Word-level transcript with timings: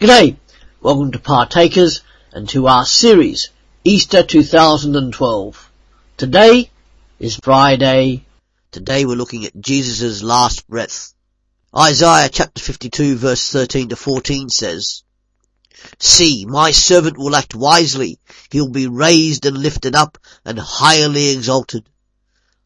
G'day, 0.00 0.38
welcome 0.80 1.12
to 1.12 1.18
Partakers 1.18 2.00
and 2.32 2.48
to 2.48 2.68
our 2.68 2.86
series, 2.86 3.50
Easter 3.84 4.22
2012. 4.22 5.70
Today 6.16 6.70
is 7.18 7.36
Friday. 7.36 8.24
Today 8.70 9.04
we're 9.04 9.16
looking 9.16 9.44
at 9.44 9.60
Jesus' 9.60 10.22
last 10.22 10.66
breath. 10.66 11.12
Isaiah 11.76 12.30
chapter 12.30 12.62
52 12.62 13.16
verse 13.16 13.52
13 13.52 13.90
to 13.90 13.96
14 13.96 14.48
says, 14.48 15.02
See, 15.98 16.46
my 16.46 16.70
servant 16.70 17.18
will 17.18 17.36
act 17.36 17.54
wisely. 17.54 18.18
He'll 18.50 18.70
be 18.70 18.86
raised 18.86 19.44
and 19.44 19.58
lifted 19.58 19.94
up 19.94 20.16
and 20.46 20.58
highly 20.58 21.28
exalted. 21.28 21.84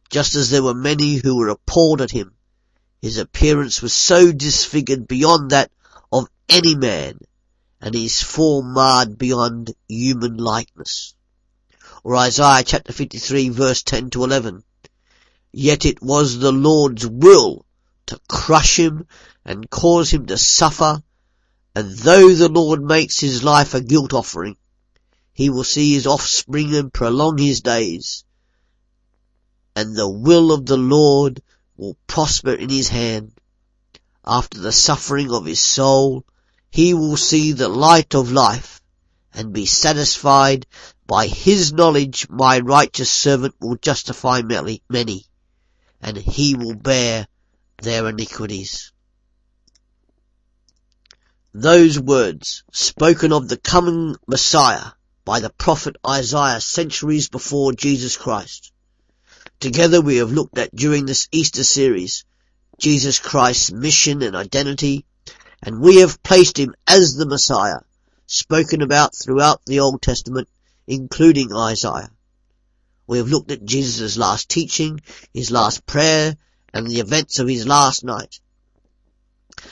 Just 0.08 0.36
as 0.36 0.50
there 0.50 0.62
were 0.62 0.72
many 0.72 1.16
who 1.16 1.36
were 1.36 1.48
appalled 1.48 2.00
at 2.00 2.12
him, 2.12 2.34
his 3.02 3.18
appearance 3.18 3.82
was 3.82 3.92
so 3.92 4.30
disfigured 4.30 5.08
beyond 5.08 5.50
that 5.50 5.72
any 6.48 6.74
man, 6.74 7.18
and 7.80 7.94
his 7.94 8.22
form 8.22 8.74
marred 8.74 9.18
beyond 9.18 9.74
human 9.88 10.36
likeness. 10.36 11.14
Or 12.04 12.16
Isaiah 12.16 12.62
chapter 12.62 12.92
53 12.92 13.48
verse 13.48 13.82
10 13.82 14.10
to 14.10 14.24
11. 14.24 14.62
Yet 15.52 15.84
it 15.84 16.00
was 16.00 16.38
the 16.38 16.52
Lord's 16.52 17.06
will 17.06 17.66
to 18.06 18.20
crush 18.28 18.78
him 18.78 19.06
and 19.44 19.68
cause 19.68 20.10
him 20.10 20.26
to 20.26 20.38
suffer, 20.38 21.02
and 21.74 21.98
though 21.98 22.32
the 22.32 22.48
Lord 22.48 22.82
makes 22.82 23.18
his 23.18 23.42
life 23.42 23.74
a 23.74 23.80
guilt 23.80 24.14
offering, 24.14 24.56
he 25.32 25.50
will 25.50 25.64
see 25.64 25.94
his 25.94 26.06
offspring 26.06 26.74
and 26.74 26.92
prolong 26.92 27.38
his 27.38 27.62
days, 27.62 28.24
and 29.74 29.96
the 29.96 30.08
will 30.08 30.52
of 30.52 30.66
the 30.66 30.76
Lord 30.76 31.42
will 31.76 31.96
prosper 32.06 32.52
in 32.52 32.70
his 32.70 32.88
hand. 32.88 33.32
After 34.24 34.60
the 34.60 34.72
suffering 34.72 35.32
of 35.32 35.44
his 35.44 35.60
soul, 35.60 36.24
he 36.74 36.92
will 36.92 37.16
see 37.16 37.52
the 37.52 37.68
light 37.68 38.16
of 38.16 38.32
life 38.32 38.82
and 39.32 39.52
be 39.52 39.64
satisfied 39.64 40.66
by 41.06 41.28
his 41.28 41.72
knowledge 41.72 42.28
my 42.28 42.58
righteous 42.58 43.08
servant 43.08 43.54
will 43.60 43.76
justify 43.76 44.42
many, 44.42 45.24
and 46.00 46.16
he 46.16 46.56
will 46.56 46.74
bear 46.74 47.28
their 47.80 48.08
iniquities. 48.08 48.90
Those 51.52 51.96
words, 52.00 52.64
spoken 52.72 53.32
of 53.32 53.46
the 53.46 53.56
coming 53.56 54.16
Messiah 54.26 54.90
by 55.24 55.38
the 55.38 55.50
prophet 55.50 55.94
Isaiah 56.04 56.60
centuries 56.60 57.28
before 57.28 57.72
Jesus 57.72 58.16
Christ. 58.16 58.72
Together 59.60 60.00
we 60.00 60.16
have 60.16 60.32
looked 60.32 60.58
at 60.58 60.74
during 60.74 61.06
this 61.06 61.28
Easter 61.30 61.62
series 61.62 62.24
Jesus 62.80 63.20
Christ's 63.20 63.70
mission 63.70 64.22
and 64.22 64.34
identity, 64.34 65.06
and 65.66 65.80
we 65.80 65.96
have 65.96 66.22
placed 66.22 66.58
him 66.58 66.74
as 66.86 67.16
the 67.16 67.24
Messiah, 67.24 67.80
spoken 68.26 68.82
about 68.82 69.16
throughout 69.16 69.64
the 69.64 69.80
Old 69.80 70.02
Testament, 70.02 70.46
including 70.86 71.54
Isaiah. 71.54 72.10
We 73.06 73.16
have 73.16 73.28
looked 73.28 73.50
at 73.50 73.64
Jesus' 73.64 74.18
last 74.18 74.50
teaching, 74.50 75.00
his 75.32 75.50
last 75.50 75.86
prayer, 75.86 76.36
and 76.74 76.86
the 76.86 77.00
events 77.00 77.38
of 77.38 77.48
his 77.48 77.66
last 77.66 78.04
night. 78.04 78.40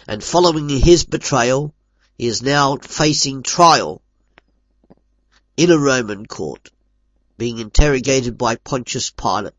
And 0.09 0.25
following 0.25 0.71
his 0.71 1.05
betrayal, 1.05 1.75
he 2.17 2.27
is 2.27 2.41
now 2.41 2.79
facing 2.79 3.43
trial 3.43 4.01
in 5.59 5.71
a 5.71 5.79
Roman 5.79 6.25
court, 6.25 6.71
being 7.37 7.59
interrogated 7.59 8.39
by 8.39 8.57
Pontius 8.57 9.11
Pilate. 9.11 9.53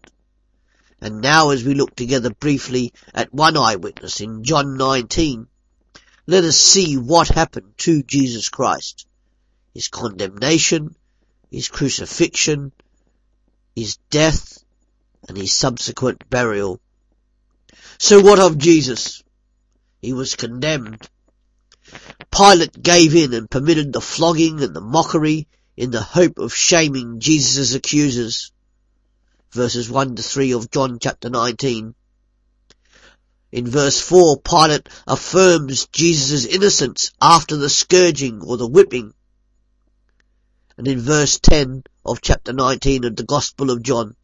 And 1.00 1.22
now 1.22 1.52
as 1.52 1.64
we 1.64 1.76
look 1.76 1.96
together 1.96 2.32
briefly 2.32 2.92
at 3.14 3.32
one 3.32 3.56
eyewitness 3.56 4.20
in 4.20 4.44
John 4.44 4.78
19, 4.78 5.48
let 6.26 6.44
us 6.44 6.58
see 6.58 6.98
what 6.98 7.28
happened 7.28 7.74
to 7.80 8.04
Jesus 8.04 8.50
Christ. 8.50 9.06
His 9.74 9.88
condemnation, 9.88 10.96
his 11.52 11.68
crucifixion, 11.68 12.72
his 13.76 13.98
death, 14.10 14.64
and 15.28 15.38
his 15.38 15.54
subsequent 15.54 16.30
burial. 16.30 16.80
So 17.98 18.22
what 18.22 18.40
of 18.40 18.58
Jesus? 18.58 19.24
He 20.02 20.14
was 20.14 20.36
condemned. 20.36 21.10
Pilate 22.32 22.82
gave 22.82 23.16
in 23.16 23.34
and 23.34 23.50
permitted 23.50 23.94
the 23.94 24.02
flogging 24.02 24.62
and 24.64 24.76
the 24.76 24.82
mockery 24.82 25.48
in 25.76 25.92
the 25.92 26.02
hope 26.02 26.40
of 26.40 26.54
shaming 26.54 27.20
Jesus' 27.20 27.74
accusers 27.74 28.52
verses 29.54 29.88
1 29.88 30.16
to 30.16 30.24
3 30.24 30.54
of 30.54 30.72
John 30.72 30.98
chapter 31.00 31.30
19. 31.30 31.94
In 33.54 33.68
verse 33.68 34.02
4, 34.02 34.42
Pilate 34.42 34.90
affirms 35.06 35.86
Jesus' 35.92 36.44
innocence 36.44 37.12
after 37.22 37.56
the 37.56 37.70
scourging 37.70 38.42
or 38.42 38.58
the 38.58 38.66
whipping. 38.66 39.14
And 40.76 40.88
in 40.88 41.00
verse 41.00 41.38
10 41.38 41.84
of 42.04 42.20
chapter 42.20 42.52
19 42.52 43.04
of 43.04 43.16
the 43.16 43.24
Gospel 43.24 43.70
of 43.70 43.84
John, 43.84 44.16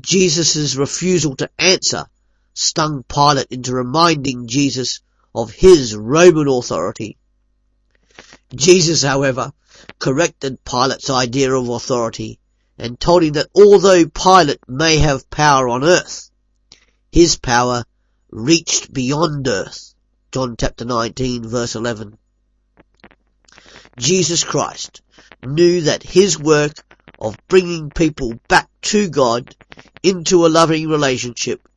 Jesus' 0.00 0.74
refusal 0.74 1.36
to 1.36 1.50
answer 1.58 2.06
stung 2.54 3.02
Pilate 3.02 3.48
into 3.50 3.74
reminding 3.74 4.48
Jesus 4.48 5.00
of 5.34 5.50
his 5.50 5.94
Roman 5.94 6.48
authority. 6.48 7.18
Jesus, 8.54 9.02
however, 9.02 9.52
corrected 9.98 10.64
Pilate's 10.64 11.10
idea 11.10 11.52
of 11.52 11.68
authority 11.68 12.38
and 12.78 12.98
told 12.98 13.22
him 13.22 13.34
that 13.34 13.50
although 13.54 14.06
Pilate 14.06 14.66
may 14.66 14.96
have 14.96 15.28
power 15.28 15.68
on 15.68 15.84
earth, 15.84 16.30
his 17.10 17.36
power 17.36 17.84
reached 18.32 18.90
beyond 18.90 19.46
earth. 19.46 19.94
John 20.32 20.56
chapter 20.58 20.86
19 20.86 21.46
verse 21.46 21.74
11. 21.74 22.16
Jesus 23.98 24.42
Christ 24.42 25.02
knew 25.44 25.82
that 25.82 26.02
his 26.02 26.38
work 26.38 26.72
of 27.18 27.36
bringing 27.46 27.90
people 27.90 28.40
back 28.48 28.70
to 28.80 29.10
God 29.10 29.54
into 30.02 30.46
a 30.46 30.48
loving 30.48 30.88
relationship 30.88 31.68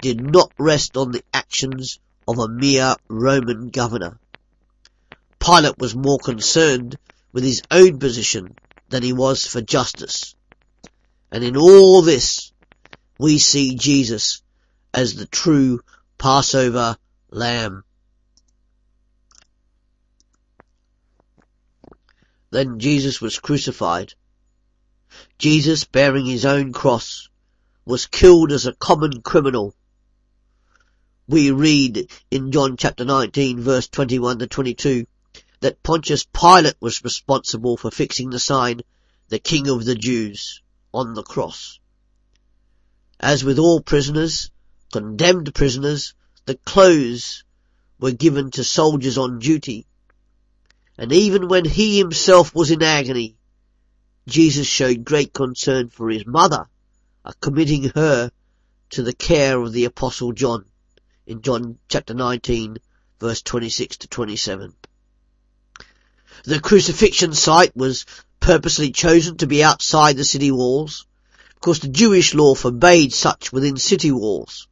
did 0.00 0.18
not 0.18 0.50
rest 0.58 0.96
on 0.96 1.12
the 1.12 1.22
actions 1.34 2.00
of 2.26 2.38
a 2.38 2.48
mere 2.48 2.96
Roman 3.08 3.68
governor. 3.68 4.18
Pilate 5.38 5.78
was 5.78 5.94
more 5.94 6.18
concerned 6.18 6.96
with 7.32 7.44
his 7.44 7.60
own 7.70 7.98
position 7.98 8.56
than 8.88 9.02
he 9.02 9.12
was 9.12 9.46
for 9.46 9.60
justice. 9.60 10.34
And 11.30 11.44
in 11.44 11.58
all 11.58 12.00
this, 12.00 12.50
we 13.18 13.38
see 13.38 13.74
Jesus 13.74 14.40
as 14.94 15.14
the 15.14 15.26
true 15.26 15.80
Passover 16.18 16.96
lamb. 17.30 17.84
Then 22.50 22.78
Jesus 22.78 23.20
was 23.20 23.38
crucified. 23.38 24.14
Jesus, 25.38 25.84
bearing 25.84 26.26
his 26.26 26.44
own 26.44 26.72
cross, 26.72 27.28
was 27.84 28.06
killed 28.06 28.52
as 28.52 28.66
a 28.66 28.74
common 28.74 29.22
criminal. 29.22 29.74
We 31.28 31.50
read 31.50 32.10
in 32.30 32.52
John 32.52 32.76
chapter 32.76 33.04
19 33.04 33.60
verse 33.60 33.88
21 33.88 34.40
to 34.40 34.46
22 34.46 35.06
that 35.60 35.82
Pontius 35.82 36.24
Pilate 36.24 36.76
was 36.80 37.04
responsible 37.04 37.76
for 37.76 37.90
fixing 37.90 38.30
the 38.30 38.38
sign, 38.38 38.80
the 39.28 39.38
King 39.38 39.68
of 39.68 39.84
the 39.84 39.94
Jews 39.94 40.62
on 40.92 41.14
the 41.14 41.22
cross. 41.22 41.78
As 43.20 43.44
with 43.44 43.58
all 43.58 43.80
prisoners, 43.80 44.50
condemned 44.92 45.54
prisoners, 45.54 46.14
the 46.46 46.54
clothes 46.54 47.44
were 47.98 48.12
given 48.12 48.50
to 48.52 48.64
soldiers 48.64 49.18
on 49.18 49.38
duty. 49.38 49.86
And 50.96 51.12
even 51.12 51.48
when 51.48 51.64
he 51.64 51.98
himself 51.98 52.54
was 52.54 52.70
in 52.70 52.82
agony, 52.82 53.36
Jesus 54.26 54.66
showed 54.66 55.04
great 55.04 55.32
concern 55.32 55.88
for 55.88 56.10
his 56.10 56.26
mother, 56.26 56.66
uh, 57.24 57.32
committing 57.40 57.90
her 57.94 58.30
to 58.90 59.02
the 59.02 59.12
care 59.12 59.60
of 59.60 59.72
the 59.72 59.84
apostle 59.84 60.32
John 60.32 60.64
in 61.26 61.42
John 61.42 61.78
chapter 61.88 62.14
19 62.14 62.78
verse 63.20 63.42
26 63.42 63.98
to 63.98 64.08
27. 64.08 64.74
The 66.44 66.60
crucifixion 66.60 67.34
site 67.34 67.76
was 67.76 68.06
purposely 68.40 68.92
chosen 68.92 69.36
to 69.38 69.46
be 69.46 69.62
outside 69.64 70.16
the 70.16 70.24
city 70.24 70.50
walls, 70.50 71.06
because 71.54 71.80
the 71.80 71.88
Jewish 71.88 72.32
law 72.34 72.54
forbade 72.54 73.12
such 73.12 73.52
within 73.52 73.76
city 73.76 74.12
walls. 74.12 74.68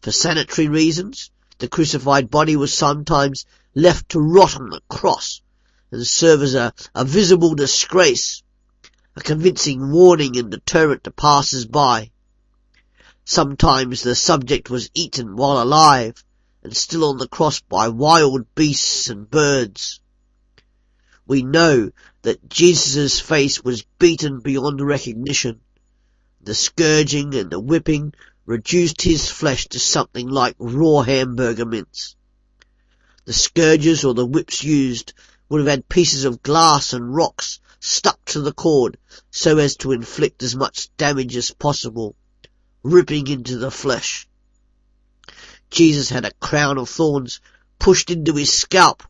For 0.00 0.12
sanitary 0.12 0.68
reasons, 0.68 1.30
the 1.58 1.68
crucified 1.68 2.30
body 2.30 2.54
was 2.54 2.72
sometimes 2.72 3.44
left 3.74 4.10
to 4.10 4.20
rot 4.20 4.54
on 4.56 4.70
the 4.70 4.80
cross 4.88 5.40
and 5.90 6.06
serve 6.06 6.42
as 6.42 6.54
a, 6.54 6.72
a 6.94 7.04
visible 7.04 7.54
disgrace, 7.54 8.42
a 9.16 9.20
convincing 9.20 9.90
warning 9.90 10.36
and 10.36 10.50
deterrent 10.50 11.02
to 11.04 11.10
passers-by. 11.10 12.12
Sometimes 13.24 14.02
the 14.02 14.14
subject 14.14 14.70
was 14.70 14.90
eaten 14.94 15.34
while 15.34 15.60
alive 15.60 16.24
and 16.62 16.76
still 16.76 17.04
on 17.04 17.18
the 17.18 17.28
cross 17.28 17.60
by 17.60 17.88
wild 17.88 18.54
beasts 18.54 19.08
and 19.08 19.28
birds. 19.28 20.00
We 21.26 21.42
know 21.42 21.90
that 22.22 22.48
Jesus' 22.48 23.20
face 23.20 23.64
was 23.64 23.84
beaten 23.98 24.40
beyond 24.40 24.80
recognition. 24.80 25.60
The 26.40 26.54
scourging 26.54 27.34
and 27.34 27.50
the 27.50 27.60
whipping 27.60 28.14
reduced 28.48 29.02
his 29.02 29.28
flesh 29.28 29.66
to 29.68 29.78
something 29.78 30.26
like 30.26 30.56
raw 30.58 31.02
hamburger 31.02 31.66
mince. 31.66 32.16
The 33.26 33.34
scourges 33.34 34.04
or 34.04 34.14
the 34.14 34.24
whips 34.24 34.64
used 34.64 35.12
would 35.50 35.58
have 35.58 35.68
had 35.68 35.86
pieces 35.90 36.24
of 36.24 36.42
glass 36.42 36.94
and 36.94 37.14
rocks 37.14 37.60
stuck 37.78 38.24
to 38.24 38.40
the 38.40 38.54
cord 38.54 38.96
so 39.30 39.58
as 39.58 39.76
to 39.76 39.92
inflict 39.92 40.42
as 40.42 40.56
much 40.56 40.88
damage 40.96 41.36
as 41.36 41.50
possible, 41.50 42.16
ripping 42.82 43.26
into 43.26 43.58
the 43.58 43.70
flesh. 43.70 44.26
Jesus 45.68 46.08
had 46.08 46.24
a 46.24 46.32
crown 46.40 46.78
of 46.78 46.88
thorns 46.88 47.42
pushed 47.78 48.10
into 48.10 48.32
his 48.32 48.50
scalp, 48.50 49.02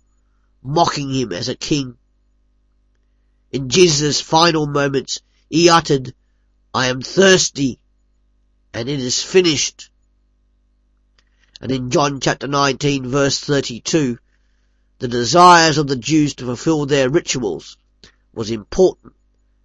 mocking 0.65 1.15
him 1.15 1.33
as 1.33 1.49
a 1.49 1.55
king. 1.55 1.97
In 3.53 3.69
Jesus' 3.69 4.21
final 4.21 4.67
moments, 4.67 5.21
he 5.49 5.69
uttered, 5.71 6.13
I 6.75 6.89
am 6.89 7.01
thirsty, 7.03 7.79
and 8.73 8.89
it 8.89 9.01
is 9.01 9.23
finished. 9.23 9.91
And 11.61 11.73
in 11.73 11.91
John 11.91 12.21
chapter 12.21 12.47
19 12.47 13.09
verse 13.09 13.39
32, 13.39 14.19
the 14.99 15.09
desires 15.09 15.79
of 15.79 15.87
the 15.87 15.97
Jews 15.97 16.35
to 16.37 16.45
fulfill 16.45 16.87
their 16.87 17.09
rituals 17.09 17.77
was 18.33 18.51
important 18.51 19.15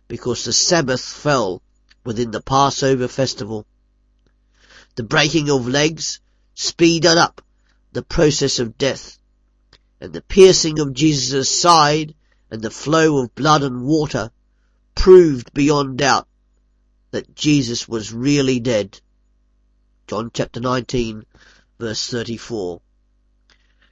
because 0.07 0.43
the 0.43 0.53
Sabbath 0.53 1.01
fell 1.01 1.61
within 2.03 2.31
the 2.31 2.41
Passover 2.41 3.07
festival. 3.07 3.65
The 4.95 5.03
breaking 5.03 5.49
of 5.49 5.67
legs 5.67 6.19
speeded 6.55 7.17
up 7.17 7.41
the 7.91 8.03
process 8.03 8.59
of 8.59 8.77
death, 8.77 9.17
and 10.01 10.13
the 10.13 10.21
piercing 10.21 10.79
of 10.79 10.93
Jesus' 10.93 11.49
side 11.49 12.15
and 12.49 12.61
the 12.61 12.71
flow 12.71 13.19
of 13.19 13.35
blood 13.35 13.63
and 13.63 13.83
water 13.83 14.31
proved 14.95 15.53
beyond 15.53 15.97
doubt 15.97 16.27
that 17.13 17.35
Jesus 17.35 17.87
was 17.87 18.11
really 18.11 18.59
dead. 18.59 18.99
John 20.07 20.31
chapter 20.33 20.59
19 20.59 21.23
verse 21.79 22.09
34. 22.09 22.81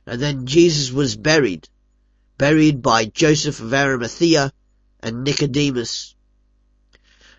And 0.08 0.20
then 0.20 0.48
Jesus 0.48 0.92
was 0.92 1.16
buried, 1.16 1.70
buried 2.40 2.82
by 2.82 3.06
Joseph 3.06 3.60
of 3.60 3.76
Arimathea 3.76 4.52
and 5.02 5.24
Nicodemus. 5.24 6.16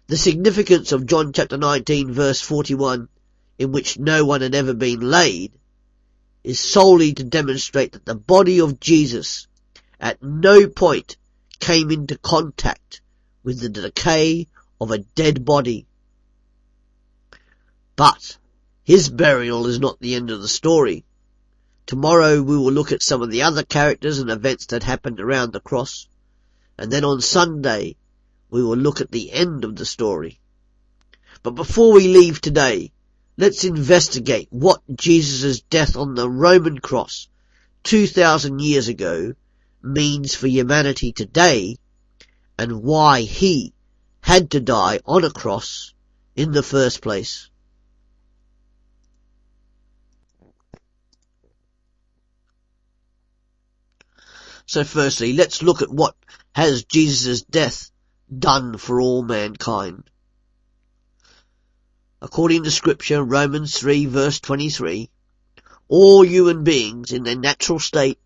The 0.06 0.16
significance 0.16 0.92
of 0.92 1.06
John 1.06 1.32
chapter 1.32 1.56
19 1.56 2.12
verse 2.12 2.40
41, 2.40 3.08
in 3.58 3.72
which 3.72 3.98
no 3.98 4.24
one 4.24 4.40
had 4.40 4.54
ever 4.54 4.74
been 4.74 5.00
laid, 5.00 5.50
is 6.44 6.60
solely 6.60 7.12
to 7.14 7.24
demonstrate 7.24 7.92
that 7.92 8.04
the 8.04 8.14
body 8.14 8.60
of 8.60 8.78
Jesus 8.78 9.48
at 9.98 10.22
no 10.22 10.68
point 10.68 11.16
came 11.58 11.90
into 11.90 12.16
contact 12.18 13.00
with 13.42 13.58
the 13.58 13.68
decay 13.68 14.46
of 14.82 14.90
a 14.90 14.98
dead 14.98 15.44
body. 15.44 15.86
But 17.94 18.36
his 18.82 19.08
burial 19.08 19.68
is 19.68 19.78
not 19.78 20.00
the 20.00 20.16
end 20.16 20.30
of 20.32 20.42
the 20.42 20.48
story. 20.48 21.04
Tomorrow 21.86 22.42
we 22.42 22.56
will 22.56 22.72
look 22.72 22.90
at 22.90 23.00
some 23.00 23.22
of 23.22 23.30
the 23.30 23.42
other 23.42 23.62
characters 23.62 24.18
and 24.18 24.28
events 24.28 24.66
that 24.66 24.82
happened 24.82 25.20
around 25.20 25.52
the 25.52 25.60
cross. 25.60 26.08
And 26.76 26.90
then 26.90 27.04
on 27.04 27.20
Sunday, 27.20 27.94
we 28.50 28.60
will 28.60 28.76
look 28.76 29.00
at 29.00 29.12
the 29.12 29.30
end 29.30 29.64
of 29.64 29.76
the 29.76 29.86
story. 29.86 30.40
But 31.44 31.52
before 31.52 31.92
we 31.92 32.08
leave 32.08 32.40
today, 32.40 32.90
let's 33.36 33.62
investigate 33.62 34.48
what 34.50 34.82
Jesus' 34.92 35.60
death 35.60 35.96
on 35.96 36.16
the 36.16 36.28
Roman 36.28 36.80
cross 36.80 37.28
2,000 37.84 38.58
years 38.58 38.88
ago 38.88 39.34
means 39.80 40.34
for 40.34 40.48
humanity 40.48 41.12
today 41.12 41.78
and 42.58 42.82
why 42.82 43.20
he 43.20 43.72
had 44.22 44.50
to 44.52 44.60
die 44.60 45.00
on 45.04 45.24
a 45.24 45.30
cross 45.30 45.92
in 46.34 46.52
the 46.52 46.62
first 46.62 47.02
place. 47.02 47.50
So 54.64 54.84
firstly, 54.84 55.34
let's 55.34 55.62
look 55.62 55.82
at 55.82 55.90
what 55.90 56.16
has 56.54 56.84
Jesus' 56.84 57.42
death 57.42 57.90
done 58.38 58.78
for 58.78 59.00
all 59.00 59.22
mankind. 59.22 60.08
According 62.22 62.64
to 62.64 62.70
scripture, 62.70 63.22
Romans 63.22 63.76
3 63.78 64.06
verse 64.06 64.40
23, 64.40 65.10
all 65.88 66.24
human 66.24 66.64
beings 66.64 67.12
in 67.12 67.24
their 67.24 67.36
natural 67.36 67.80
state 67.80 68.18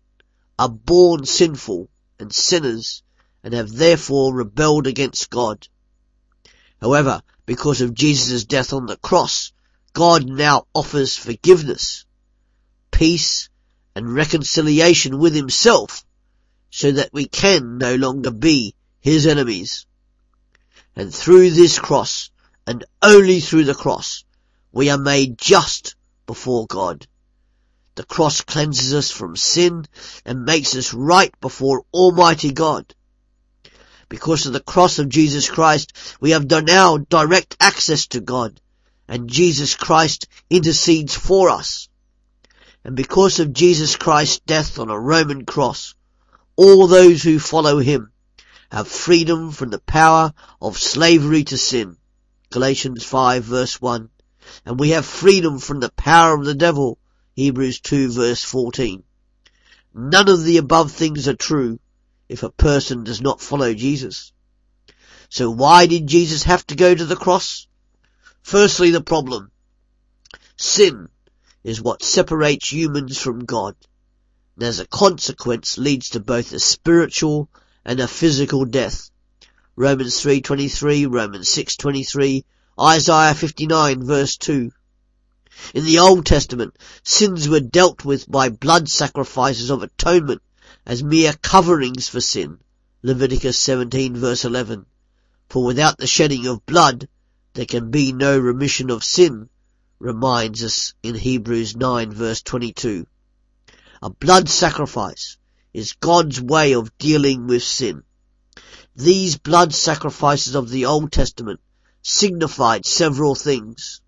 are 0.57 0.69
born 0.69 1.25
sinful 1.25 1.89
and 2.19 2.33
sinners 2.33 3.03
and 3.43 3.53
have 3.53 3.73
therefore 3.73 4.33
rebelled 4.33 4.87
against 4.87 5.29
God. 5.29 5.67
However, 6.81 7.21
because 7.45 7.81
of 7.81 7.93
Jesus' 7.93 8.43
death 8.43 8.73
on 8.73 8.85
the 8.85 8.97
cross, 8.97 9.51
God 9.93 10.27
now 10.27 10.67
offers 10.75 11.15
forgiveness, 11.15 12.05
peace 12.91 13.49
and 13.95 14.13
reconciliation 14.13 15.17
with 15.17 15.33
himself 15.33 16.05
so 16.69 16.91
that 16.91 17.11
we 17.13 17.25
can 17.25 17.77
no 17.77 17.95
longer 17.95 18.31
be 18.31 18.75
his 18.99 19.25
enemies. 19.25 19.85
And 20.95 21.13
through 21.13 21.51
this 21.51 21.79
cross, 21.79 22.29
and 22.67 22.83
only 23.01 23.39
through 23.39 23.63
the 23.63 23.73
cross, 23.73 24.23
we 24.71 24.89
are 24.89 24.97
made 24.97 25.37
just 25.37 25.95
before 26.25 26.67
God. 26.67 27.07
The 27.95 28.03
cross 28.03 28.41
cleanses 28.41 28.93
us 28.93 29.09
from 29.09 29.35
sin 29.35 29.87
and 30.25 30.45
makes 30.45 30.75
us 30.75 30.93
right 30.93 31.33
before 31.39 31.85
Almighty 31.91 32.51
God. 32.51 32.93
Because 34.09 34.45
of 34.45 34.53
the 34.53 34.61
cross 34.61 34.99
of 34.99 35.09
Jesus 35.09 35.49
Christ, 35.49 35.91
we 36.21 36.31
have 36.31 36.49
now 36.49 36.97
direct 36.97 37.57
access 37.59 38.07
to 38.07 38.21
God, 38.21 38.61
and 39.07 39.29
Jesus 39.29 39.75
Christ 39.75 40.27
intercedes 40.49 41.13
for 41.13 41.49
us. 41.49 41.89
And 42.85 42.95
because 42.95 43.39
of 43.39 43.51
Jesus 43.51 43.97
Christ's 43.97 44.39
death 44.39 44.79
on 44.79 44.89
a 44.89 44.97
Roman 44.97 45.43
cross, 45.45 45.93
all 46.55 46.87
those 46.87 47.21
who 47.21 47.37
follow 47.37 47.79
him 47.79 48.13
have 48.71 48.87
freedom 48.87 49.51
from 49.51 49.71
the 49.71 49.79
power 49.79 50.33
of 50.61 50.77
slavery 50.77 51.43
to 51.45 51.57
sin. 51.57 51.97
Galatians 52.49 53.03
5 53.03 53.43
verse 53.43 53.81
1. 53.81 54.09
And 54.65 54.79
we 54.79 54.91
have 54.91 55.05
freedom 55.05 55.59
from 55.59 55.81
the 55.81 55.91
power 55.91 56.33
of 56.33 56.45
the 56.45 56.55
devil. 56.55 56.97
Hebrews 57.35 57.81
2 57.81 58.11
verse 58.11 58.43
14. 58.43 59.03
None 59.93 60.29
of 60.29 60.43
the 60.43 60.57
above 60.57 60.93
things 60.93 61.27
are 61.27 61.35
true 61.35 61.79
if 62.29 62.43
a 62.43 62.49
person 62.49 63.03
does 63.03 63.21
not 63.21 63.41
follow 63.41 63.73
Jesus. 63.73 64.31
So 65.29 65.49
why 65.49 65.87
did 65.87 66.07
Jesus 66.07 66.43
have 66.43 66.65
to 66.67 66.75
go 66.75 66.93
to 66.93 67.05
the 67.05 67.15
cross? 67.15 67.67
Firstly, 68.41 68.91
the 68.91 69.01
problem. 69.01 69.51
Sin 70.55 71.09
is 71.63 71.81
what 71.81 72.03
separates 72.03 72.71
humans 72.71 73.17
from 73.17 73.45
God 73.45 73.75
and 74.57 74.65
as 74.65 74.79
a 74.79 74.87
consequence 74.87 75.77
leads 75.77 76.09
to 76.09 76.19
both 76.19 76.51
a 76.51 76.59
spiritual 76.59 77.47
and 77.85 77.99
a 77.99 78.07
physical 78.07 78.65
death. 78.65 79.11
Romans 79.75 80.19
3.23, 80.23 81.07
Romans 81.07 81.47
6.23, 81.47 82.43
Isaiah 82.79 83.35
59 83.35 84.03
verse 84.03 84.35
2. 84.37 84.71
In 85.75 85.85
the 85.85 85.99
Old 85.99 86.25
Testament, 86.25 86.75
sins 87.03 87.47
were 87.47 87.59
dealt 87.59 88.03
with 88.03 88.29
by 88.29 88.49
blood 88.49 88.89
sacrifices 88.89 89.69
of 89.69 89.83
atonement 89.83 90.41
as 90.87 91.03
mere 91.03 91.33
coverings 91.33 92.07
for 92.07 92.21
sin. 92.21 92.57
Leviticus 93.03 93.59
17 93.59 94.15
verse 94.15 94.45
11. 94.45 94.85
For 95.49 95.65
without 95.65 95.97
the 95.97 96.07
shedding 96.07 96.47
of 96.47 96.65
blood, 96.65 97.09
there 97.55 97.65
can 97.65 97.91
be 97.91 98.13
no 98.13 98.39
remission 98.39 98.89
of 98.89 99.03
sin, 99.03 99.49
reminds 99.99 100.63
us 100.63 100.93
in 101.03 101.13
Hebrews 101.13 101.75
9 101.75 102.13
verse 102.13 102.41
22. 102.41 103.05
A 104.01 104.09
blood 104.09 104.47
sacrifice 104.47 105.37
is 105.73 105.91
God's 105.91 106.39
way 106.39 106.73
of 106.73 106.97
dealing 106.97 107.47
with 107.47 107.63
sin. 107.63 108.03
These 108.95 109.37
blood 109.37 109.73
sacrifices 109.73 110.55
of 110.55 110.69
the 110.69 110.85
Old 110.85 111.11
Testament 111.11 111.59
signified 112.01 112.85
several 112.85 113.35
things. 113.35 113.99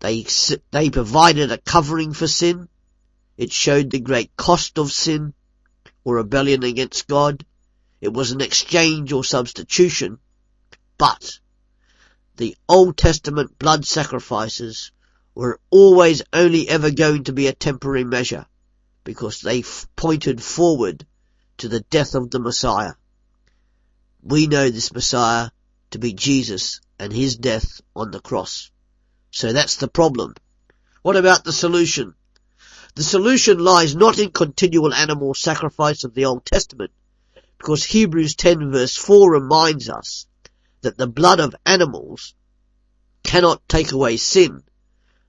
They, 0.00 0.26
they 0.72 0.90
provided 0.90 1.50
a 1.50 1.58
covering 1.58 2.12
for 2.12 2.28
sin. 2.28 2.68
It 3.38 3.50
showed 3.50 3.90
the 3.90 4.00
great 4.00 4.36
cost 4.36 4.78
of 4.78 4.92
sin 4.92 5.32
or 6.08 6.16
rebellion 6.16 6.64
against 6.64 7.06
God. 7.06 7.44
It 8.00 8.14
was 8.14 8.30
an 8.30 8.40
exchange 8.40 9.12
or 9.12 9.22
substitution. 9.22 10.18
But 10.96 11.38
the 12.36 12.56
Old 12.66 12.96
Testament 12.96 13.58
blood 13.58 13.84
sacrifices 13.84 14.90
were 15.34 15.60
always 15.68 16.22
only 16.32 16.66
ever 16.66 16.90
going 16.90 17.24
to 17.24 17.34
be 17.34 17.46
a 17.46 17.52
temporary 17.52 18.04
measure 18.04 18.46
because 19.04 19.42
they 19.42 19.62
pointed 19.96 20.42
forward 20.42 21.06
to 21.58 21.68
the 21.68 21.80
death 21.80 22.14
of 22.14 22.30
the 22.30 22.38
Messiah. 22.38 22.94
We 24.22 24.46
know 24.46 24.70
this 24.70 24.92
Messiah 24.92 25.50
to 25.90 25.98
be 25.98 26.14
Jesus 26.14 26.80
and 26.98 27.12
his 27.12 27.36
death 27.36 27.82
on 27.94 28.12
the 28.12 28.20
cross. 28.20 28.70
So 29.30 29.52
that's 29.52 29.76
the 29.76 29.88
problem. 29.88 30.34
What 31.02 31.16
about 31.16 31.44
the 31.44 31.52
solution? 31.52 32.14
The 32.98 33.04
solution 33.04 33.60
lies 33.60 33.94
not 33.94 34.18
in 34.18 34.32
continual 34.32 34.92
animal 34.92 35.32
sacrifice 35.32 36.02
of 36.02 36.14
the 36.14 36.24
Old 36.24 36.44
Testament, 36.44 36.90
because 37.56 37.84
Hebrews 37.84 38.34
10 38.34 38.72
verse 38.72 38.96
4 38.96 39.30
reminds 39.30 39.88
us 39.88 40.26
that 40.80 40.98
the 40.98 41.06
blood 41.06 41.38
of 41.38 41.54
animals 41.64 42.34
cannot 43.22 43.62
take 43.68 43.92
away 43.92 44.16
sin, 44.16 44.64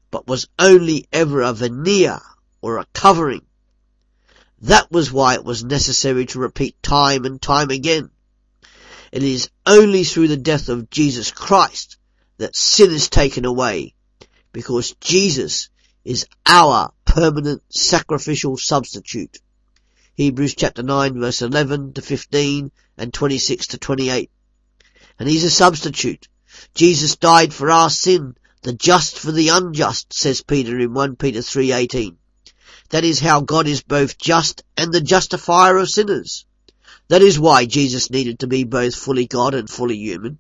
but 0.09 0.25
was 0.25 0.47
only 0.57 1.05
ever 1.13 1.43
a 1.43 1.53
veneer 1.53 2.19
or 2.59 2.79
a 2.79 2.88
covering. 2.91 3.45
That 4.61 4.91
was 4.91 5.11
why 5.11 5.35
it 5.35 5.45
was 5.45 5.63
necessary 5.63 6.25
to 6.25 6.39
repeat 6.39 6.81
time 6.81 7.23
and 7.23 7.39
time 7.39 7.69
again. 7.69 8.09
It 9.11 9.21
is 9.21 9.51
only 9.67 10.05
through 10.05 10.29
the 10.29 10.38
death 10.38 10.69
of 10.69 10.89
Jesus 10.89 11.29
Christ 11.29 11.97
that 12.39 12.55
sin 12.55 12.89
is 12.89 13.09
taken 13.09 13.45
away, 13.45 13.93
because 14.53 14.95
Jesus 14.95 15.69
is 16.03 16.27
our 16.46 16.91
permanent 17.06 17.62
sacrificial 17.70 18.58
substitute. 18.58 19.39
Hebrews 20.15 20.56
chapter 20.56 20.84
9 20.84 21.20
verse 21.20 21.41
11 21.41 21.94
to 21.94 22.01
15 22.01 22.72
and 22.98 23.13
26 23.13 23.68
to 23.68 23.77
28. 23.77 24.29
And 25.18 25.29
he's 25.29 25.44
a 25.44 25.50
substitute. 25.50 26.27
Jesus 26.74 27.15
died 27.15 27.53
for 27.53 27.70
our 27.70 27.89
sin, 27.89 28.36
the 28.62 28.74
just 28.74 29.18
for 29.18 29.32
the 29.32 29.50
unjust, 29.50 30.13
says 30.13 30.41
Peter 30.41 30.77
in 30.79 30.94
1 30.94 31.15
Peter 31.15 31.39
3.18. 31.39 32.15
That 32.89 33.03
is 33.03 33.20
how 33.20 33.41
God 33.41 33.68
is 33.68 33.82
both 33.82 34.18
just 34.18 34.63
and 34.75 34.91
the 34.91 35.01
justifier 35.01 35.77
of 35.77 35.89
sinners. 35.89 36.46
That 37.08 37.22
is 37.22 37.39
why 37.39 37.65
Jesus 37.65 38.10
needed 38.10 38.39
to 38.39 38.48
be 38.48 38.63
both 38.63 38.96
fully 38.96 39.25
God 39.25 39.53
and 39.53 39.70
fully 39.70 39.98
human. 39.98 40.39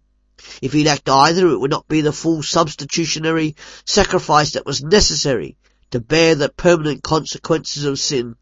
If 0.61 0.73
he 0.73 0.83
lacked 0.83 1.09
either, 1.09 1.47
it 1.47 1.59
would 1.59 1.71
not 1.71 1.87
be 1.87 2.01
the 2.01 2.11
full 2.11 2.43
substitutionary 2.43 3.55
sacrifice 3.85 4.53
that 4.53 4.65
was 4.65 4.83
necessary 4.83 5.57
to 5.91 5.99
bear 5.99 6.35
the 6.35 6.49
permanent 6.49 7.03
consequences 7.03 7.85
of 7.85 7.99
sin. 7.99 8.35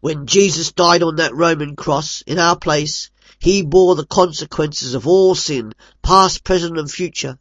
When 0.00 0.26
Jesus 0.26 0.72
died 0.72 1.02
on 1.02 1.16
that 1.16 1.34
Roman 1.34 1.76
cross 1.76 2.22
in 2.26 2.38
our 2.38 2.56
place, 2.56 3.10
he 3.38 3.62
bore 3.62 3.94
the 3.94 4.06
consequences 4.06 4.94
of 4.94 5.06
all 5.06 5.34
sin, 5.34 5.72
past, 6.02 6.44
present 6.44 6.78
and 6.78 6.90
future. 6.90 7.38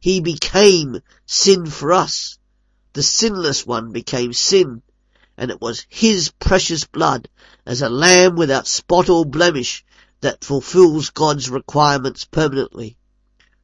He 0.00 0.20
became 0.20 1.00
sin 1.26 1.66
for 1.66 1.92
us. 1.92 2.38
The 2.92 3.02
sinless 3.02 3.66
one 3.66 3.92
became 3.92 4.32
sin 4.32 4.82
and 5.38 5.52
it 5.52 5.60
was 5.60 5.86
his 5.88 6.32
precious 6.40 6.84
blood 6.84 7.28
as 7.64 7.80
a 7.80 7.88
lamb 7.88 8.34
without 8.34 8.66
spot 8.66 9.08
or 9.08 9.24
blemish 9.24 9.84
that 10.20 10.44
fulfills 10.44 11.10
God's 11.10 11.48
requirements 11.48 12.24
permanently. 12.24 12.96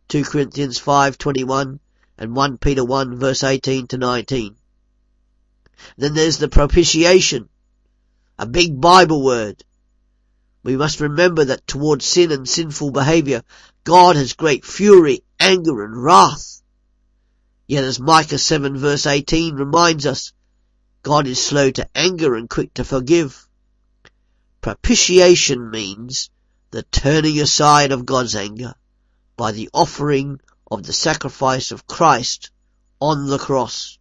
2 0.09 0.25
Corinthians 0.25 0.79
5:21 0.79 1.81
and 2.17 2.37
1 2.37 2.59
Peter 2.59 2.85
1 2.85 3.17
verse 3.17 3.43
18 3.43 3.89
to 3.89 3.99
19. 3.99 4.55
Then 5.97 6.15
there's 6.15 6.39
the 6.39 6.49
propitiation, 6.49 7.49
a 8.39 8.47
big 8.47 8.81
Bible 8.81 9.25
word. 9.25 9.65
We 10.63 10.77
must 10.77 11.01
remember 11.01 11.45
that 11.47 11.67
towards 11.67 12.07
sin 12.07 12.31
and 12.31 12.49
sinful 12.49 12.93
behavior, 12.93 13.43
God 13.83 14.17
has 14.17 14.35
great 14.35 14.65
fury, 14.65 15.25
anger 15.41 15.85
and 15.85 16.03
wrath. 16.03 16.63
Yet 17.67 17.85
as 17.85 17.99
Micah 17.99 18.39
7 18.39 18.79
verse 18.79 19.07
18 19.07 19.57
reminds 19.57 20.07
us, 20.07 20.33
God 21.03 21.27
is 21.27 21.45
slow 21.45 21.71
to 21.73 21.89
anger 21.95 22.35
and 22.35 22.49
quick 22.49 22.75
to 22.75 22.85
forgive. 22.85 23.49
Propitiation 24.61 25.71
means 25.71 26.31
the 26.75 26.83
turning 26.83 27.41
aside 27.41 27.93
of 27.93 28.05
God's 28.05 28.35
anger 28.35 28.75
by 29.37 29.53
the 29.53 29.71
offering 29.73 30.41
of 30.69 30.83
the 30.83 30.93
sacrifice 30.93 31.71
of 31.71 31.87
Christ 31.87 32.51
on 33.01 33.29
the 33.29 33.39
cross. 33.39 33.97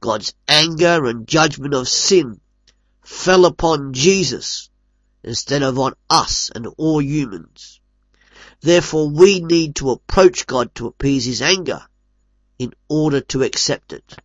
God's 0.00 0.32
anger 0.48 1.04
and 1.04 1.28
judgment 1.28 1.74
of 1.74 1.86
sin 1.86 2.40
fell 3.02 3.44
upon 3.44 3.92
Jesus 3.92 4.70
instead 5.22 5.62
of 5.62 5.78
on 5.78 5.92
us 6.08 6.50
and 6.54 6.66
all 6.78 7.02
humans. 7.02 7.78
Therefore 8.62 9.10
we 9.10 9.40
need 9.40 9.76
to 9.76 9.90
approach 9.90 10.46
God 10.46 10.74
to 10.76 10.86
appease 10.86 11.26
his 11.26 11.42
anger 11.42 11.82
in 12.58 12.72
order 12.88 13.20
to 13.20 13.42
accept 13.42 13.92
it. 13.92 14.16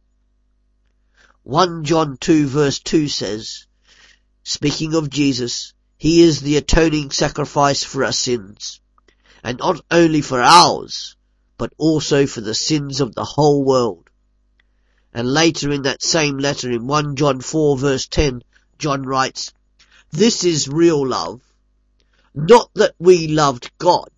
1 1.44 1.84
John 1.84 2.16
2 2.16 2.48
verse 2.48 2.80
2 2.80 3.10
says, 3.10 3.66
speaking 4.44 4.94
of 4.94 5.10
Jesus, 5.10 5.74
He 6.00 6.22
is 6.22 6.42
the 6.42 6.58
atoning 6.58 7.10
sacrifice 7.10 7.84
for 7.84 8.06
our 8.06 8.12
sins, 8.12 8.80
and 9.44 9.58
not 9.58 9.82
only 9.90 10.22
for 10.22 10.40
ours, 10.40 11.16
but 11.58 11.74
also 11.80 12.28
for 12.28 12.42
the 12.42 12.54
sins 12.54 13.02
of 13.02 13.16
the 13.16 13.26
whole 13.26 13.64
world. 13.64 14.12
And 15.12 15.34
later 15.34 15.72
in 15.72 15.82
that 15.82 16.04
same 16.04 16.38
letter 16.38 16.70
in 16.70 16.86
1 16.86 17.16
John 17.16 17.42
4 17.42 17.80
verse 17.80 18.06
10, 18.06 18.44
John 18.78 19.02
writes, 19.04 19.54
This 20.12 20.44
is 20.44 20.68
real 20.68 21.08
love, 21.08 21.42
not 22.36 22.70
that 22.76 22.94
we 23.00 23.28
loved 23.28 23.72
God, 23.80 24.12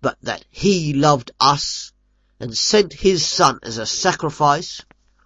but 0.00 0.18
that 0.22 0.44
He 0.50 0.92
loved 0.92 1.32
us 1.40 1.90
and 2.38 2.56
sent 2.56 2.92
His 2.92 3.26
Son 3.26 3.58
as 3.64 3.78
a 3.78 3.86
sacrifice 3.86 4.84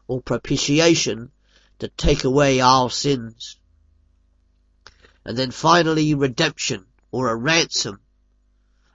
or 0.08 0.22
propitiation 0.22 1.30
to 1.80 1.88
take 1.88 2.24
away 2.24 2.60
our 2.60 2.88
sins. 2.88 3.58
And 5.24 5.36
then 5.36 5.50
finally 5.50 6.14
redemption 6.14 6.86
or 7.10 7.30
a 7.30 7.36
ransom. 7.36 8.00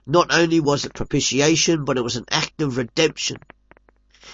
Not 0.06 0.32
only 0.32 0.60
was 0.60 0.84
it 0.84 0.94
propitiation, 0.94 1.84
but 1.84 1.96
it 1.96 2.04
was 2.04 2.16
an 2.16 2.24
act 2.30 2.60
of 2.60 2.76
redemption. 2.76 3.38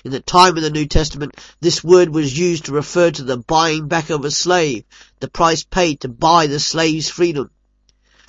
In 0.05 0.11
the 0.11 0.21
time 0.21 0.57
of 0.57 0.63
the 0.63 0.71
New 0.71 0.87
Testament, 0.87 1.35
this 1.61 1.85
word 1.85 2.09
was 2.09 2.39
used 2.39 2.67
to 2.67 2.73
refer 2.73 3.11
to 3.11 3.23
the 3.23 3.37
buying 3.37 3.89
back 3.89 4.11
of 4.11 4.25
a 4.25 4.31
slave, 4.31 4.85
the 5.21 5.29
price 5.29 5.65
paid 5.65 6.01
to 6.01 6.09
buy 6.09 6.47
the 6.47 6.61
slave's 6.61 7.09
freedom. 7.09 7.51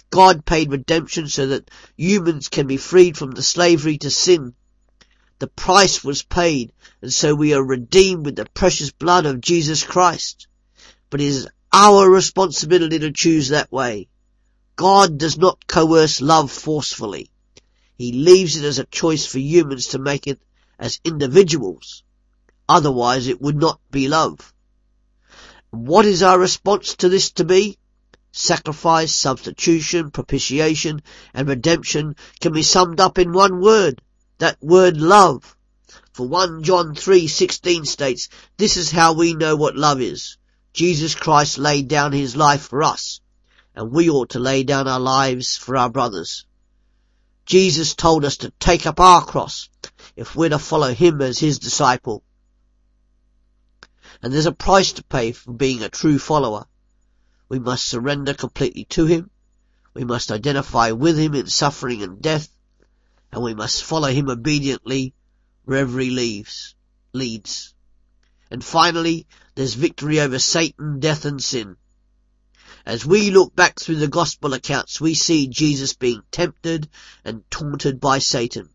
God 0.10 0.46
paid 0.46 0.72
redemption 0.72 1.28
so 1.28 1.48
that 1.48 1.70
humans 1.98 2.50
can 2.50 2.68
be 2.68 2.78
freed 2.78 3.18
from 3.18 3.32
the 3.32 3.44
slavery 3.44 3.98
to 4.00 4.10
sin 4.10 4.54
the 5.38 5.48
price 5.48 6.02
was 6.02 6.24
paid, 6.24 6.72
and 7.02 7.14
so 7.14 7.36
we 7.36 7.54
are 7.54 7.64
redeemed 7.64 8.26
with 8.26 8.38
the 8.38 8.46
precious 8.46 8.92
blood 8.92 9.26
of 9.26 9.42
Jesus 9.42 9.84
Christ. 9.84 10.48
But 11.10 11.20
it 11.20 11.28
is 11.28 11.48
our 11.78 12.10
responsibility 12.10 13.00
to 13.00 13.12
choose 13.12 13.50
that 13.50 13.70
way. 13.70 14.08
God 14.78 15.18
does 15.18 15.38
not 15.38 15.68
coerce 15.68 16.22
love 16.22 16.50
forcefully. 16.50 17.30
He 17.98 18.14
leaves 18.14 18.56
it 18.56 18.64
as 18.64 18.80
a 18.80 18.86
choice 18.86 19.26
for 19.26 19.40
humans 19.40 19.88
to 19.88 20.00
make 20.00 20.26
it 20.26 20.42
as 20.80 21.02
individuals. 21.04 22.04
Otherwise 22.70 23.28
it 23.28 23.42
would 23.42 23.58
not 23.58 23.82
be 23.92 24.08
love. 24.08 24.54
What 25.70 26.06
is 26.06 26.24
our 26.24 26.40
response 26.40 26.96
to 26.96 27.10
this 27.10 27.32
to 27.32 27.44
be? 27.44 27.78
Sacrifice, 28.32 29.14
substitution, 29.14 30.12
propitiation, 30.12 31.02
and 31.34 31.50
redemption 31.50 32.16
can 32.40 32.54
be 32.54 32.64
summed 32.64 33.02
up 33.02 33.20
in 33.20 33.34
one 33.34 33.60
word 33.60 34.02
that 34.38 34.58
word 34.62 34.96
love. 34.96 35.58
For 36.14 36.26
1 36.26 36.64
John 36.64 36.96
3:16 36.96 37.86
states, 37.86 38.30
this 38.56 38.78
is 38.78 38.92
how 38.92 39.12
we 39.12 39.34
know 39.34 39.58
what 39.58 39.76
love 39.76 40.00
is. 40.00 40.38
Jesus 40.76 41.16
Christ 41.16 41.58
laid 41.58 41.88
down 41.88 42.12
his 42.12 42.36
life 42.36 42.68
for 42.68 42.84
us, 42.84 43.22
and 43.76 43.92
we 43.92 44.10
ought 44.10 44.32
to 44.32 44.40
lay 44.40 44.64
down 44.64 44.88
our 44.88 45.00
lives 45.00 45.56
for 45.58 45.76
our 45.78 45.90
brothers. 45.90 46.46
Jesus 47.46 47.96
told 47.96 48.26
us 48.26 48.38
to 48.38 48.52
take 48.60 48.86
up 48.86 49.00
our 49.00 49.24
cross 49.24 49.70
if 50.16 50.36
we're 50.36 50.50
to 50.50 50.60
follow 50.60 50.94
him 50.94 51.22
as 51.22 51.40
his 51.40 51.60
disciple. 51.60 52.24
And 54.22 54.34
there's 54.34 54.46
a 54.46 54.52
price 54.52 54.94
to 54.94 55.04
pay 55.04 55.32
for 55.32 55.54
being 55.54 55.82
a 55.82 55.90
true 55.90 56.20
follower. 56.20 56.66
We 57.50 57.60
must 57.60 57.88
surrender 57.88 58.34
completely 58.34 58.86
to 58.86 59.06
him. 59.06 59.30
We 59.94 60.04
must 60.04 60.32
identify 60.32 60.92
with 60.92 61.18
him 61.18 61.36
in 61.36 61.48
suffering 61.48 62.04
and 62.04 62.22
death 62.22 62.50
and 63.36 63.44
we 63.44 63.54
must 63.54 63.84
follow 63.84 64.08
him 64.08 64.30
obediently 64.30 65.14
wherever 65.66 66.00
he 66.00 66.10
leaves, 66.10 66.74
leads. 67.12 67.74
And 68.50 68.64
finally, 68.64 69.28
there's 69.56 69.74
victory 69.74 70.20
over 70.20 70.38
Satan, 70.38 71.00
death 71.00 71.26
and 71.26 71.42
sin. 71.42 71.78
As 72.86 73.06
we 73.06 73.32
look 73.32 73.56
back 73.56 73.80
through 73.80 73.96
the 73.96 74.08
gospel 74.08 74.54
accounts, 74.54 75.02
we 75.02 75.16
see 75.16 75.48
Jesus 75.48 75.94
being 75.94 76.22
tempted 76.30 76.88
and 77.24 77.50
taunted 77.50 78.00
by 78.00 78.20
Satan. 78.20 78.70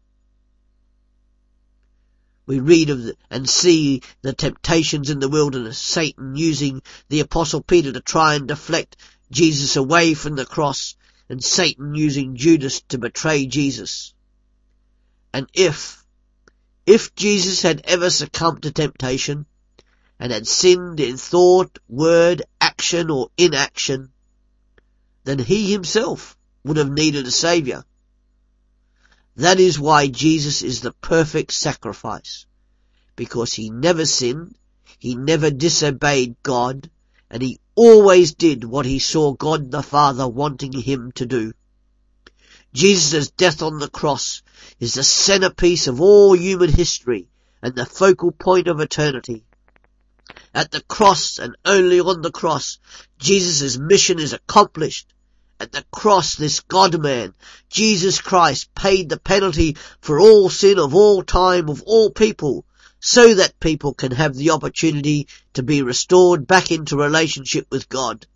We 2.46 2.58
read 2.58 2.90
of 2.90 3.04
the, 3.04 3.16
and 3.30 3.48
see 3.48 4.02
the 4.22 4.32
temptations 4.32 5.10
in 5.10 5.20
the 5.20 5.28
wilderness, 5.28 5.78
Satan 5.78 6.34
using 6.34 6.82
the 7.08 7.20
apostle 7.20 7.62
Peter 7.62 7.92
to 7.92 8.00
try 8.00 8.34
and 8.34 8.48
deflect 8.48 8.96
Jesus 9.30 9.76
away 9.76 10.14
from 10.14 10.34
the 10.34 10.46
cross, 10.46 10.96
and 11.28 11.44
Satan 11.44 11.94
using 11.94 12.34
Judas 12.34 12.80
to 12.88 12.98
betray 12.98 13.46
Jesus. 13.46 14.14
And 15.32 15.48
if, 15.54 16.04
if 16.86 17.14
Jesus 17.14 17.62
had 17.62 17.82
ever 17.84 18.10
succumbed 18.10 18.64
to 18.64 18.72
temptation, 18.72 19.46
and 20.20 20.30
had 20.30 20.46
sinned 20.46 21.00
in 21.00 21.16
thought, 21.16 21.78
word, 21.88 22.42
action, 22.60 23.10
or 23.10 23.30
inaction, 23.38 24.12
then 25.24 25.38
he 25.38 25.72
himself 25.72 26.36
would 26.62 26.76
have 26.76 26.92
needed 26.92 27.26
a 27.26 27.30
saviour. 27.30 27.82
That 29.36 29.58
is 29.58 29.80
why 29.80 30.08
Jesus 30.08 30.60
is 30.60 30.82
the 30.82 30.92
perfect 30.92 31.52
sacrifice, 31.52 32.44
because 33.16 33.54
he 33.54 33.70
never 33.70 34.04
sinned, 34.04 34.56
he 34.98 35.14
never 35.14 35.50
disobeyed 35.50 36.36
God, 36.42 36.90
and 37.30 37.42
he 37.42 37.58
always 37.74 38.34
did 38.34 38.62
what 38.62 38.84
he 38.84 38.98
saw 38.98 39.32
God 39.32 39.70
the 39.70 39.82
Father 39.82 40.28
wanting 40.28 40.72
him 40.72 41.12
to 41.12 41.24
do. 41.24 41.54
Jesus' 42.74 43.30
death 43.30 43.62
on 43.62 43.78
the 43.78 43.88
cross 43.88 44.42
is 44.78 44.94
the 44.94 45.02
centerpiece 45.02 45.86
of 45.86 46.02
all 46.02 46.36
human 46.36 46.70
history 46.70 47.28
and 47.62 47.74
the 47.74 47.86
focal 47.86 48.32
point 48.32 48.68
of 48.68 48.80
eternity. 48.80 49.44
At 50.54 50.70
the 50.70 50.82
cross 50.82 51.38
and 51.38 51.56
only 51.64 52.00
on 52.00 52.22
the 52.22 52.30
cross, 52.30 52.78
Jesus' 53.18 53.78
mission 53.78 54.18
is 54.18 54.32
accomplished. 54.32 55.12
At 55.60 55.72
the 55.72 55.84
cross, 55.90 56.36
this 56.36 56.60
God-man, 56.60 57.34
Jesus 57.68 58.20
Christ, 58.20 58.74
paid 58.74 59.08
the 59.08 59.18
penalty 59.18 59.76
for 60.00 60.18
all 60.18 60.48
sin 60.48 60.78
of 60.78 60.94
all 60.94 61.22
time 61.22 61.68
of 61.68 61.82
all 61.82 62.10
people, 62.10 62.64
so 62.98 63.34
that 63.34 63.60
people 63.60 63.94
can 63.94 64.12
have 64.12 64.34
the 64.34 64.50
opportunity 64.50 65.28
to 65.54 65.62
be 65.62 65.82
restored 65.82 66.46
back 66.46 66.70
into 66.70 66.96
relationship 66.96 67.66
with 67.70 67.88
God. 67.88 68.26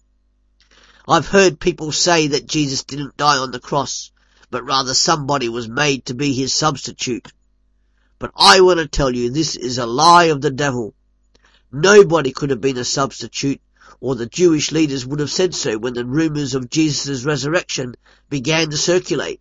I've 1.06 1.28
heard 1.28 1.60
people 1.60 1.92
say 1.92 2.28
that 2.28 2.46
Jesus 2.46 2.84
didn't 2.84 3.16
die 3.16 3.38
on 3.38 3.50
the 3.50 3.60
cross, 3.60 4.10
but 4.50 4.64
rather 4.64 4.94
somebody 4.94 5.48
was 5.48 5.68
made 5.68 6.06
to 6.06 6.14
be 6.14 6.32
his 6.32 6.54
substitute. 6.54 7.30
But 8.18 8.32
I 8.36 8.62
want 8.62 8.80
to 8.80 8.86
tell 8.86 9.14
you 9.14 9.30
this 9.30 9.56
is 9.56 9.78
a 9.78 9.86
lie 9.86 10.24
of 10.24 10.40
the 10.40 10.50
devil. 10.50 10.94
Nobody 11.76 12.30
could 12.30 12.50
have 12.50 12.60
been 12.60 12.78
a 12.78 12.84
substitute, 12.84 13.60
or 13.98 14.14
the 14.14 14.26
Jewish 14.26 14.70
leaders 14.70 15.04
would 15.04 15.18
have 15.18 15.32
said 15.32 15.56
so 15.56 15.76
when 15.76 15.94
the 15.94 16.04
rumours 16.04 16.54
of 16.54 16.70
Jesus' 16.70 17.24
resurrection 17.24 17.96
began 18.30 18.70
to 18.70 18.76
circulate. 18.76 19.40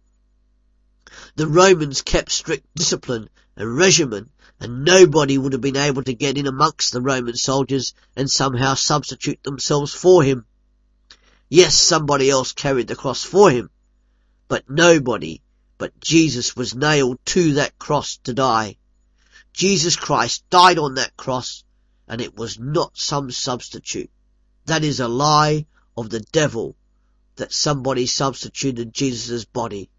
The 1.36 1.46
Romans 1.46 2.02
kept 2.02 2.32
strict 2.32 2.66
discipline 2.74 3.30
and 3.56 3.78
regimen, 3.78 4.32
and 4.60 4.84
nobody 4.84 5.38
would 5.38 5.54
have 5.54 5.62
been 5.62 5.78
able 5.78 6.02
to 6.06 6.14
get 6.16 6.40
in 6.40 6.48
amongst 6.48 6.92
the 6.92 7.02
Roman 7.02 7.36
soldiers 7.36 7.94
and 8.16 8.32
somehow 8.32 8.74
substitute 8.74 9.44
themselves 9.44 9.94
for 9.94 10.24
him. 10.24 10.48
Yes, 11.50 11.76
somebody 11.76 12.32
else 12.32 12.52
carried 12.52 12.88
the 12.88 12.96
cross 12.96 13.24
for 13.24 13.52
him, 13.52 13.70
but 14.48 14.68
nobody 14.68 15.40
but 15.78 16.00
Jesus 16.00 16.56
was 16.56 16.74
nailed 16.74 17.20
to 17.26 17.54
that 17.54 17.78
cross 17.78 18.18
to 18.24 18.34
die. 18.34 18.78
Jesus 19.54 19.96
Christ 19.96 20.44
died 20.50 20.80
on 20.80 20.96
that 20.96 21.16
cross, 21.16 21.64
and 22.08 22.22
it 22.22 22.36
was 22.36 22.60
not 22.60 22.98
some 22.98 23.32
substitute. 23.32 24.10
That 24.66 24.84
is 24.84 25.00
a 25.00 25.08
lie 25.08 25.66
of 25.98 26.10
the 26.10 26.22
devil 26.32 26.76
that 27.36 27.54
somebody 27.54 28.06
substituted 28.06 28.94
Jesus' 28.94 29.46
body. 29.46 29.90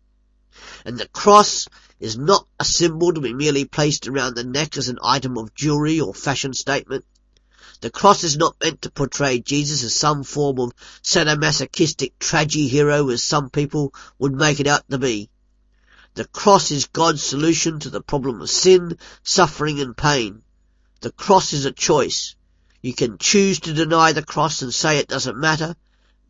And 0.85 0.97
the 0.97 1.09
cross 1.09 1.67
is 1.99 2.17
not 2.17 2.47
a 2.61 2.65
symbol 2.65 3.13
to 3.13 3.21
be 3.21 3.35
merely 3.35 3.65
placed 3.65 4.07
around 4.07 4.37
the 4.37 4.45
neck 4.45 4.77
as 4.77 4.89
an 4.89 4.99
item 5.03 5.37
of 5.37 5.55
jewelry 5.55 6.01
or 6.01 6.15
fashion 6.15 6.55
statement. 6.55 7.05
The 7.81 7.91
cross 7.91 8.23
is 8.23 8.37
not 8.37 8.57
meant 8.63 8.83
to 8.83 8.91
portray 8.91 9.41
Jesus 9.41 9.83
as 9.83 9.95
some 9.95 10.23
form 10.23 10.61
of 10.61 10.73
sadomasochistic 11.03 12.13
tragedy 12.21 12.69
hero 12.69 13.09
as 13.09 13.25
some 13.25 13.51
people 13.51 13.93
would 14.19 14.33
make 14.33 14.61
it 14.61 14.69
out 14.69 14.89
to 14.91 14.99
be. 14.99 15.29
The 16.15 16.25
cross 16.25 16.71
is 16.71 16.87
God's 16.87 17.25
solution 17.25 17.81
to 17.81 17.91
the 17.91 18.01
problem 18.01 18.41
of 18.41 18.49
sin, 18.49 18.97
suffering 19.25 19.81
and 19.81 19.97
pain. 19.97 20.44
The 21.05 21.13
cross 21.13 21.53
is 21.53 21.67
a 21.67 21.71
choice. 21.71 22.35
You 22.81 22.95
can 22.95 23.19
choose 23.19 23.61
to 23.61 23.75
deny 23.75 24.13
the 24.13 24.25
cross 24.25 24.63
and 24.63 24.73
say 24.73 24.97
it 24.97 25.07
doesn't 25.07 25.37
matter, 25.37 25.77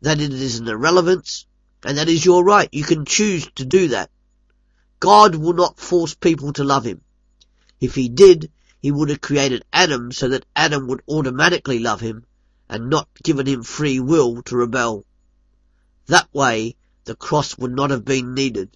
that 0.01 0.19
it 0.19 0.33
is 0.33 0.59
an 0.59 0.67
irrelevance, 0.67 1.45
and 1.85 1.97
that 1.97 2.09
is 2.09 2.25
your 2.25 2.43
right. 2.43 2.67
You 2.73 2.83
can 2.83 3.05
choose 3.05 3.49
to 3.55 3.63
do 3.63 3.87
that. 3.87 4.11
God 4.99 5.35
will 5.35 5.53
not 5.53 5.79
force 5.79 6.13
people 6.13 6.51
to 6.51 6.65
love 6.65 6.83
him. 6.83 6.99
If 7.79 7.95
he 7.95 8.09
did, 8.09 8.51
he 8.81 8.91
would 8.91 9.07
have 9.07 9.21
created 9.21 9.63
Adam 9.71 10.11
so 10.11 10.27
that 10.27 10.45
Adam 10.57 10.87
would 10.87 11.03
automatically 11.07 11.79
love 11.79 12.01
him 12.01 12.25
and 12.67 12.89
not 12.89 13.07
given 13.23 13.47
him 13.47 13.63
free 13.63 14.01
will 14.01 14.41
to 14.41 14.57
rebel. 14.57 15.05
That 16.07 16.27
way, 16.33 16.75
the 17.05 17.15
cross 17.15 17.57
would 17.57 17.71
not 17.71 17.91
have 17.91 18.03
been 18.03 18.33
needed. 18.33 18.75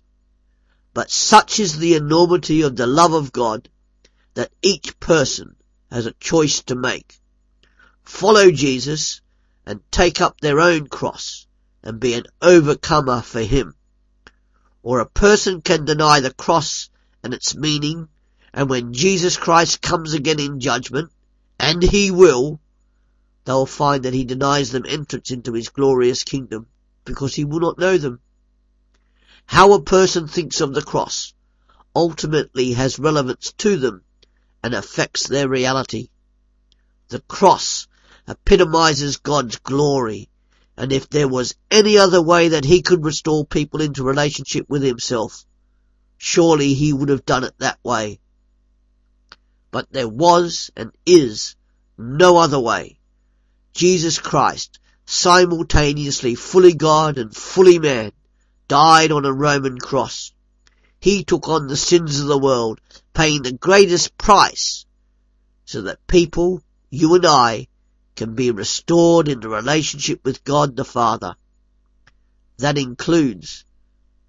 But 0.93 1.11
such 1.11 1.59
is 1.59 1.77
the 1.77 1.95
enormity 1.95 2.61
of 2.61 2.77
the 2.77 2.87
love 2.87 3.11
of 3.11 3.33
God 3.33 3.67
that 4.35 4.53
each 4.61 4.97
person 5.01 5.57
has 5.91 6.05
a 6.05 6.13
choice 6.13 6.61
to 6.63 6.75
make. 6.75 7.19
Follow 8.03 8.51
Jesus 8.51 9.21
and 9.65 9.81
take 9.91 10.21
up 10.21 10.39
their 10.39 10.59
own 10.59 10.87
cross 10.87 11.47
and 11.83 11.99
be 11.99 12.13
an 12.13 12.25
overcomer 12.41 13.21
for 13.21 13.41
him. 13.41 13.75
Or 14.83 14.99
a 14.99 15.09
person 15.09 15.61
can 15.61 15.85
deny 15.85 16.19
the 16.19 16.33
cross 16.33 16.89
and 17.23 17.33
its 17.33 17.55
meaning 17.55 18.09
and 18.53 18.69
when 18.69 18.93
Jesus 18.93 19.37
Christ 19.37 19.81
comes 19.81 20.13
again 20.13 20.39
in 20.39 20.59
judgment, 20.59 21.11
and 21.59 21.83
he 21.83 22.09
will, 22.09 22.59
they'll 23.45 23.65
find 23.65 24.03
that 24.03 24.13
he 24.13 24.23
denies 24.25 24.71
them 24.71 24.85
entrance 24.87 25.29
into 25.29 25.53
his 25.53 25.69
glorious 25.69 26.23
kingdom 26.23 26.67
because 27.05 27.35
he 27.35 27.45
will 27.45 27.59
not 27.59 27.77
know 27.77 27.97
them. 27.97 28.19
How 29.45 29.73
a 29.73 29.81
person 29.81 30.27
thinks 30.27 30.61
of 30.61 30.73
the 30.73 30.81
cross 30.81 31.33
ultimately 31.95 32.73
has 32.73 32.99
relevance 32.99 33.51
to 33.59 33.77
them 33.77 34.03
and 34.63 34.73
affects 34.73 35.27
their 35.27 35.47
reality. 35.47 36.09
The 37.09 37.21
cross 37.21 37.87
epitomizes 38.27 39.17
God's 39.17 39.57
glory, 39.57 40.29
and 40.77 40.93
if 40.93 41.09
there 41.09 41.27
was 41.27 41.55
any 41.71 41.97
other 41.97 42.21
way 42.21 42.49
that 42.49 42.65
he 42.65 42.81
could 42.81 43.03
restore 43.03 43.45
people 43.45 43.81
into 43.81 44.03
relationship 44.03 44.69
with 44.69 44.83
himself, 44.83 45.45
surely 46.17 46.73
he 46.73 46.93
would 46.93 47.09
have 47.09 47.25
done 47.25 47.43
it 47.43 47.53
that 47.59 47.79
way. 47.83 48.19
But 49.71 49.91
there 49.91 50.07
was 50.07 50.71
and 50.75 50.91
is 51.05 51.55
no 51.97 52.37
other 52.37 52.59
way. 52.59 52.99
Jesus 53.73 54.19
Christ, 54.19 54.79
simultaneously 55.05 56.35
fully 56.35 56.73
God 56.73 57.17
and 57.17 57.35
fully 57.35 57.79
man, 57.79 58.11
died 58.67 59.11
on 59.11 59.25
a 59.25 59.33
Roman 59.33 59.77
cross. 59.77 60.31
He 60.99 61.23
took 61.23 61.47
on 61.47 61.67
the 61.67 61.77
sins 61.77 62.19
of 62.19 62.27
the 62.27 62.37
world, 62.37 62.81
paying 63.13 63.41
the 63.41 63.53
greatest 63.53 64.17
price 64.17 64.85
so 65.65 65.83
that 65.83 66.07
people, 66.07 66.61
you 66.89 67.15
and 67.15 67.25
I, 67.25 67.67
can 68.15 68.35
be 68.35 68.51
restored 68.51 69.29
in 69.29 69.39
the 69.39 69.49
relationship 69.49 70.25
with 70.25 70.43
God 70.43 70.75
the 70.75 70.83
Father. 70.83 71.35
That 72.57 72.77
includes 72.77 73.65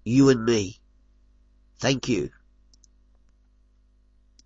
you 0.05 0.29
and 0.29 0.45
me. 0.45 0.79
Thank 1.79 2.07
you. 2.07 2.29